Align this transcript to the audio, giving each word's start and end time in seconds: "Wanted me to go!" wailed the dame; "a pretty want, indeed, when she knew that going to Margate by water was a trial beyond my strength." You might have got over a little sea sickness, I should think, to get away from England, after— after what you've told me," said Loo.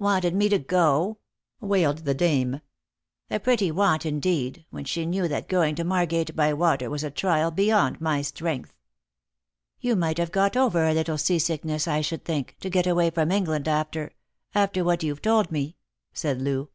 "Wanted 0.00 0.34
me 0.34 0.48
to 0.48 0.58
go!" 0.58 1.18
wailed 1.60 1.98
the 1.98 2.12
dame; 2.12 2.60
"a 3.30 3.38
pretty 3.38 3.70
want, 3.70 4.04
indeed, 4.04 4.64
when 4.70 4.84
she 4.84 5.06
knew 5.06 5.28
that 5.28 5.46
going 5.48 5.76
to 5.76 5.84
Margate 5.84 6.34
by 6.34 6.52
water 6.52 6.90
was 6.90 7.04
a 7.04 7.10
trial 7.12 7.52
beyond 7.52 8.00
my 8.00 8.20
strength." 8.20 8.74
You 9.80 9.94
might 9.94 10.18
have 10.18 10.32
got 10.32 10.56
over 10.56 10.88
a 10.88 10.92
little 10.94 11.18
sea 11.18 11.38
sickness, 11.38 11.86
I 11.86 12.00
should 12.00 12.24
think, 12.24 12.56
to 12.58 12.68
get 12.68 12.88
away 12.88 13.10
from 13.10 13.30
England, 13.30 13.68
after— 13.68 14.10
after 14.56 14.82
what 14.82 15.04
you've 15.04 15.22
told 15.22 15.52
me," 15.52 15.76
said 16.12 16.42
Loo. 16.42 16.68